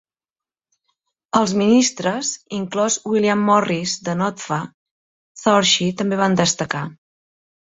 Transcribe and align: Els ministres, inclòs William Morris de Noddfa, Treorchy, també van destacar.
Els 1.39 1.51
ministres, 1.59 2.31
inclòs 2.59 2.97
William 3.11 3.43
Morris 3.51 3.93
de 4.09 4.17
Noddfa, 4.23 4.59
Treorchy, 5.43 5.91
també 6.03 6.21
van 6.25 6.41
destacar. 6.43 6.83